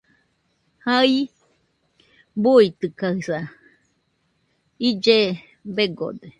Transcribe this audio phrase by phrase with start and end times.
[0.83, 1.13] Jai
[2.41, 3.37] buitɨkaɨsa,
[4.87, 5.17] ille
[5.75, 6.27] begode.